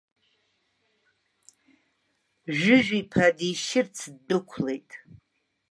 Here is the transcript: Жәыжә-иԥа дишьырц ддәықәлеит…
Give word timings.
Жәыжә-иԥа 2.57 3.25
дишьырц 3.37 3.97
ддәықәлеит… 4.15 4.89